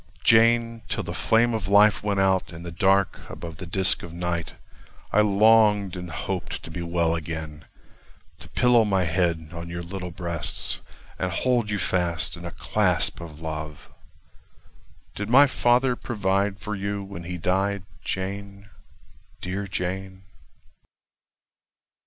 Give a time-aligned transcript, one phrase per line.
[0.23, 4.13] Jane, till the flame of life went out In the dark above the disk of
[4.15, 4.55] night
[5.11, 7.65] I longed and hoped to be well again
[8.39, 10.79] To pillow my head on your little breasts,
[11.19, 13.89] And hold you fast in a clasp of love—
[15.13, 18.71] Did my father provide for you when he died, Jane,
[19.39, 20.23] dear Jane?